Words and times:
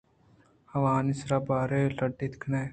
آوانی 0.75 1.13
سرءَ 1.19 1.39
بارے 1.47 1.81
لڈاِت 1.97 2.33
کنئے 2.41 2.65